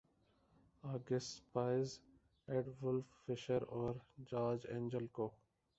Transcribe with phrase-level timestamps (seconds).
[0.83, 1.99] آ gist Spies
[2.47, 3.95] ‘Adolph Fischer اور
[4.31, 5.29] George Engel کو